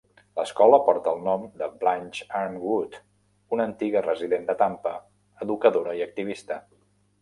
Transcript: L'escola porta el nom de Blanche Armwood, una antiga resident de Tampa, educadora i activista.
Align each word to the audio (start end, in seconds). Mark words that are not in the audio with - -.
L'escola 0.37 0.79
porta 0.87 1.11
el 1.17 1.21
nom 1.27 1.43
de 1.59 1.67
Blanche 1.83 2.27
Armwood, 2.41 2.99
una 3.59 3.71
antiga 3.73 4.05
resident 4.09 4.51
de 4.51 4.59
Tampa, 4.67 4.99
educadora 5.49 5.99
i 6.03 6.07
activista. 6.13 6.65